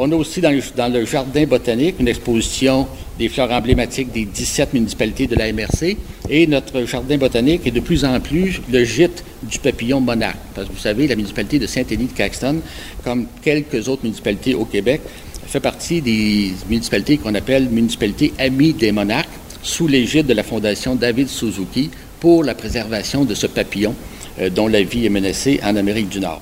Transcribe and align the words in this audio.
On 0.00 0.12
a 0.12 0.14
aussi 0.14 0.40
dans 0.40 0.52
le, 0.92 1.04
jardin 1.04 1.44
botanique 1.44 1.96
une 1.98 2.06
exposition 2.06 2.86
des 3.18 3.28
fleurs 3.28 3.50
emblématiques 3.50 4.12
des 4.12 4.26
17 4.26 4.72
municipalités 4.72 5.26
de 5.26 5.34
la 5.34 5.52
MRC. 5.52 5.96
Et 6.30 6.46
notre 6.46 6.84
jardin 6.84 7.18
botanique 7.18 7.66
est 7.66 7.72
de 7.72 7.80
plus 7.80 8.04
en 8.04 8.20
plus 8.20 8.60
le 8.70 8.84
gîte 8.84 9.24
du 9.42 9.58
papillon 9.58 10.00
monarque. 10.00 10.38
Parce 10.54 10.68
que 10.68 10.72
vous 10.72 10.78
savez, 10.78 11.08
la 11.08 11.16
municipalité 11.16 11.58
de 11.58 11.66
Saint-Élie 11.66 12.06
de 12.06 12.12
Caxton, 12.12 12.60
comme 13.02 13.26
quelques 13.42 13.88
autres 13.88 14.04
municipalités 14.04 14.54
au 14.54 14.66
Québec, 14.66 15.00
fait 15.48 15.58
partie 15.58 16.00
des 16.00 16.52
municipalités 16.68 17.18
qu'on 17.18 17.34
appelle 17.34 17.68
municipalités 17.68 18.32
amies 18.38 18.74
des 18.74 18.92
monarques, 18.92 19.28
sous 19.64 19.88
l'égide 19.88 20.26
de 20.26 20.34
la 20.34 20.44
Fondation 20.44 20.94
David 20.94 21.26
Suzuki 21.26 21.90
pour 22.20 22.44
la 22.44 22.54
préservation 22.54 23.24
de 23.24 23.34
ce 23.34 23.48
papillon 23.48 23.96
euh, 24.40 24.48
dont 24.48 24.68
la 24.68 24.80
vie 24.82 25.06
est 25.06 25.10
menacée 25.10 25.58
en 25.64 25.74
Amérique 25.74 26.08
du 26.08 26.20
Nord. 26.20 26.40